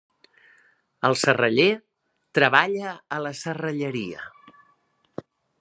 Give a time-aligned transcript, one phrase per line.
[1.09, 1.67] El serraller
[2.39, 4.29] treballa a la serralleria.